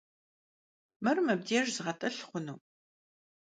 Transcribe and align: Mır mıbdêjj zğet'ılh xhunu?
Mır 1.03 1.17
mıbdêjj 1.25 1.69
zğet'ılh 1.77 2.21
xhunu? 2.27 2.55